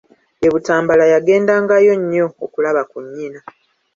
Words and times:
E 0.45 0.47
Butambala 0.53 1.05
yagendangayo 1.13 1.93
nnyo 1.99 2.25
okulaba 2.45 2.81
ku 2.91 2.97
nnyina. 3.05 3.39